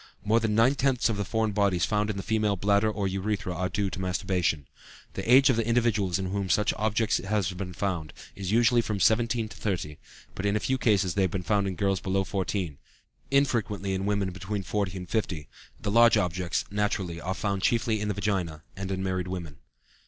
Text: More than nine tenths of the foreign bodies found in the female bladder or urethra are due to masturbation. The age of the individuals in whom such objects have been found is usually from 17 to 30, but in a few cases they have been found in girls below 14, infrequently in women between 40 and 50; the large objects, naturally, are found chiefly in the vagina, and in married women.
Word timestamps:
More 0.25 0.39
than 0.39 0.55
nine 0.55 0.73
tenths 0.73 1.09
of 1.09 1.17
the 1.17 1.23
foreign 1.23 1.51
bodies 1.51 1.85
found 1.85 2.09
in 2.09 2.17
the 2.17 2.23
female 2.23 2.55
bladder 2.55 2.89
or 2.89 3.07
urethra 3.07 3.53
are 3.53 3.69
due 3.69 3.91
to 3.91 4.01
masturbation. 4.01 4.67
The 5.13 5.31
age 5.31 5.51
of 5.51 5.57
the 5.57 5.67
individuals 5.67 6.17
in 6.17 6.31
whom 6.31 6.49
such 6.49 6.73
objects 6.73 7.19
have 7.19 7.55
been 7.55 7.73
found 7.75 8.11
is 8.35 8.51
usually 8.51 8.81
from 8.81 8.99
17 8.99 9.47
to 9.49 9.55
30, 9.55 9.99
but 10.33 10.43
in 10.47 10.55
a 10.55 10.59
few 10.59 10.79
cases 10.79 11.13
they 11.13 11.21
have 11.21 11.29
been 11.29 11.43
found 11.43 11.67
in 11.67 11.75
girls 11.75 11.99
below 11.99 12.23
14, 12.23 12.79
infrequently 13.29 13.93
in 13.93 14.07
women 14.07 14.31
between 14.31 14.63
40 14.63 14.97
and 14.97 15.07
50; 15.07 15.47
the 15.79 15.91
large 15.91 16.17
objects, 16.17 16.65
naturally, 16.71 17.21
are 17.21 17.35
found 17.35 17.61
chiefly 17.61 18.01
in 18.01 18.07
the 18.07 18.15
vagina, 18.15 18.63
and 18.75 18.89
in 18.89 19.03
married 19.03 19.27
women. 19.27 19.57